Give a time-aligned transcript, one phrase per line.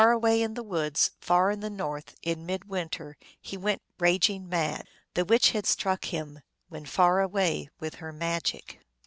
[0.09, 3.15] away in the woods, far in the north, in midwinter,
[3.51, 4.87] lie went raging mad.
[5.13, 6.39] The witch had struck him,
[6.69, 8.79] when far away, with her magic.